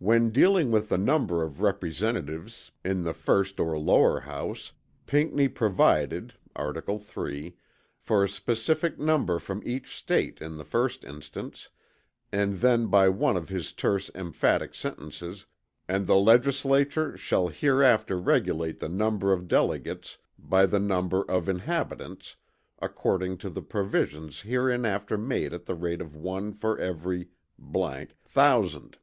When 0.00 0.30
dealing 0.30 0.72
with 0.72 0.88
the 0.88 0.98
number 0.98 1.44
of 1.44 1.60
representatives 1.62 2.72
in 2.84 3.04
the 3.04 3.14
first 3.14 3.58
or 3.60 3.78
lower 3.78 4.20
house, 4.20 4.72
Pinckney 5.06 5.46
provided 5.48 6.34
(Art. 6.56 6.76
3) 7.02 7.56
for 7.96 8.24
a 8.24 8.28
specific 8.28 8.98
number 8.98 9.38
from 9.38 9.62
each 9.64 9.94
State, 9.96 10.42
in 10.42 10.56
the 10.58 10.64
first 10.64 11.04
instance, 11.04 11.70
and 12.32 12.58
then 12.58 12.88
by 12.88 13.08
one 13.08 13.36
of 13.36 13.48
his 13.48 13.72
terse 13.72 14.10
emphatic 14.14 14.74
sentences, 14.74 15.46
"and 15.88 16.06
the 16.06 16.16
legislature 16.18 17.16
shall 17.16 17.46
hereafter 17.48 18.18
regulate 18.18 18.80
the 18.80 18.88
number 18.90 19.32
of 19.32 19.48
delegates 19.48 20.18
by 20.36 20.66
the 20.66 20.80
number 20.80 21.22
of 21.30 21.48
inhabitants, 21.48 22.36
according 22.80 23.38
to 23.38 23.48
the 23.48 23.62
provisions 23.62 24.40
hereinafter 24.40 25.16
made 25.16 25.54
at 25.54 25.64
the 25.64 25.76
rate 25.76 26.02
of 26.02 26.14
one 26.14 26.52
for 26.52 26.76
every 26.78 27.28
thousand." 28.26 28.98